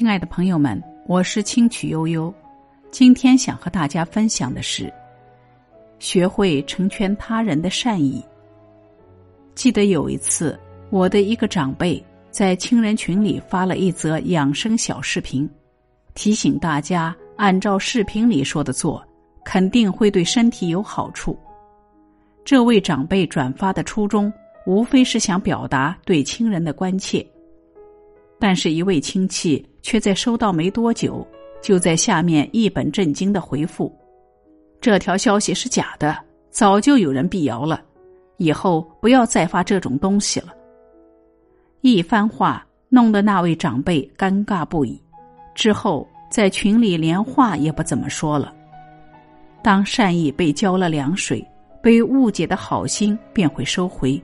[0.00, 2.32] 亲爱的朋友们，我是清曲悠悠，
[2.90, 4.90] 今天想和大家分享的是，
[5.98, 8.24] 学会成全他人的善意。
[9.54, 10.58] 记得有一次，
[10.88, 15.46] 我的一个长辈在亲人群里发了一则养生小视频，
[16.14, 19.06] 提醒大家按照视频里说的做，
[19.44, 21.38] 肯定会对身体有好处。
[22.42, 24.32] 这位长辈转发的初衷，
[24.64, 27.22] 无非是想表达对亲人的关切。
[28.40, 31.24] 但是，一位亲戚却在收到没多久，
[31.60, 33.94] 就在下面一本正经的回复
[34.80, 36.16] ：“这条消息是假的，
[36.50, 37.82] 早就有人辟谣了，
[38.38, 40.54] 以后不要再发这种东西了。”
[41.82, 44.98] 一番话弄得那位长辈尴尬不已，
[45.54, 48.54] 之后在群里连话也不怎么说了。
[49.62, 51.46] 当善意被浇了凉水，
[51.82, 54.18] 被误解的好心便会收回，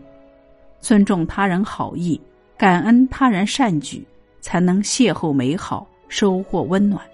[0.81, 2.19] 尊重他人好意。
[2.59, 4.03] 感恩他人善举，
[4.41, 7.05] 才能邂逅美好，收获温暖。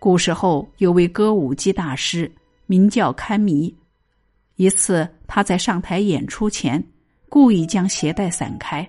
[0.00, 2.30] 古时候有位歌舞伎大师，
[2.66, 3.72] 名叫堪弥。
[4.56, 6.82] 一次，他在上台演出前，
[7.28, 8.88] 故意将鞋带散开，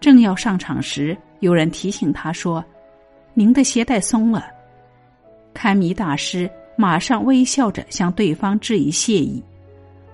[0.00, 2.64] 正要上场时，有人提醒他说
[3.34, 4.46] ：“您的鞋带松了。”
[5.52, 9.42] 堪弥大师马上微笑着向对方致以谢意，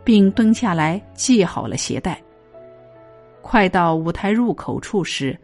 [0.03, 2.21] 并蹲下来系好了鞋带。
[3.47, 5.39] 快到舞台入口处时，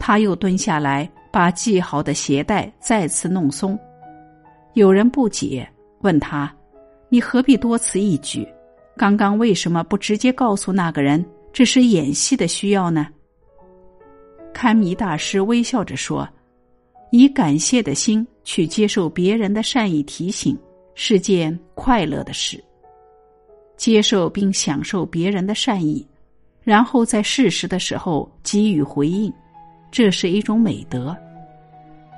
[0.00, 3.78] 他又蹲下来，把系好的鞋带再次弄松。
[4.74, 5.66] 有人不解，
[6.00, 6.52] 问他
[7.08, 8.46] ：“你何必多此一举？
[8.96, 13.06] 刚刚为什么不直接告诉那个人这是演戏的需要呢？”
[14.52, 16.28] 堪弥大师微笑着说
[17.12, 20.58] ：“以感谢的心去接受别人的善意提醒，
[20.96, 22.62] 是件快乐的事。
[23.76, 26.04] 接受并享受别人的善意。”
[26.66, 29.32] 然后在适时的时候给予回应，
[29.88, 31.16] 这是一种美德。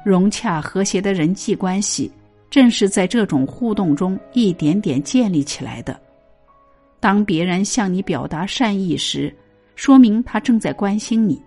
[0.03, 2.11] 融洽和谐的人际关系，
[2.49, 6.01] 正是在这种互动中一点点建立起来的。
[6.99, 9.31] 当别人向你表达善意时，
[9.77, 11.39] 说明他正在关心你。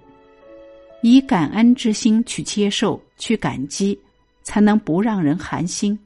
[1.02, 4.00] 以感恩之心去接受、去感激，
[4.44, 5.98] 才能不让人寒心，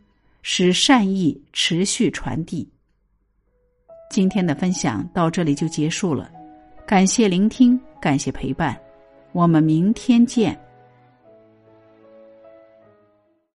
[0.44, 2.66] 使善意持续传递。
[4.09, 6.31] 今天的分享到这里就结束了。
[6.85, 8.79] 感谢聆听，感谢陪伴，
[9.31, 10.56] 我们明天见。